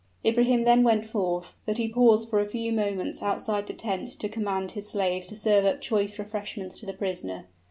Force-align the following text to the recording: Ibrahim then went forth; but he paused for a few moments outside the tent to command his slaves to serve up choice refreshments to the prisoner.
Ibrahim 0.25 0.63
then 0.63 0.81
went 0.81 1.05
forth; 1.05 1.53
but 1.67 1.77
he 1.77 1.87
paused 1.87 2.27
for 2.31 2.39
a 2.39 2.47
few 2.49 2.71
moments 2.73 3.21
outside 3.21 3.67
the 3.67 3.73
tent 3.73 4.09
to 4.13 4.27
command 4.29 4.71
his 4.71 4.87
slaves 4.89 5.27
to 5.27 5.35
serve 5.35 5.63
up 5.63 5.79
choice 5.79 6.17
refreshments 6.17 6.79
to 6.79 6.87
the 6.87 6.93
prisoner. 6.93 7.45